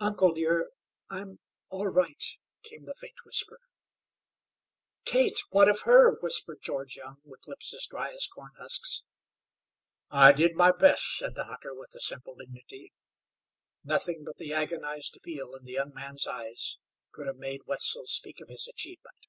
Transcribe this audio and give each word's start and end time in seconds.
"Uncle 0.00 0.32
dear 0.32 0.70
I'm 1.10 1.40
all 1.68 1.88
right," 1.88 2.24
came 2.62 2.86
the 2.86 2.94
faint 2.94 3.18
answer. 3.26 3.58
"Kate? 5.04 5.40
What 5.50 5.68
of 5.68 5.82
her?" 5.82 6.16
whispered 6.22 6.62
George 6.62 6.96
Young 6.96 7.18
with 7.22 7.46
lips 7.46 7.74
as 7.74 7.84
dry 7.86 8.10
as 8.10 8.26
corn 8.26 8.52
husks. 8.58 9.02
"I 10.08 10.32
did 10.32 10.54
my 10.54 10.72
best," 10.72 11.04
said 11.18 11.34
the 11.34 11.44
hunter 11.44 11.74
with 11.74 11.94
a 11.94 12.00
simple 12.00 12.34
dignity. 12.34 12.94
Nothing 13.84 14.24
but 14.24 14.38
the 14.38 14.54
agonized 14.54 15.18
appeal 15.18 15.54
in 15.54 15.64
the 15.66 15.72
young 15.72 15.92
man's 15.92 16.26
eyes 16.26 16.78
could 17.12 17.26
have 17.26 17.36
made 17.36 17.66
Wetzel 17.66 18.06
speak 18.06 18.40
of 18.40 18.48
his 18.48 18.66
achievement. 18.68 19.26